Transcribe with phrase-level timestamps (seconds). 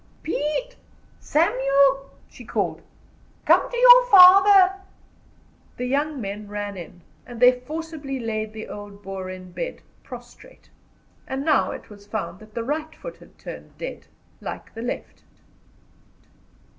[0.23, 0.75] "Pete!
[1.19, 2.81] Samuel!" she called,
[3.45, 4.73] "come to your father."
[5.77, 10.71] The young men ran in, and they forcibly laid the old Boer in bed, prostrate.
[11.27, 14.07] And now it was found that the right foot had turned dead,
[14.41, 15.21] like the left.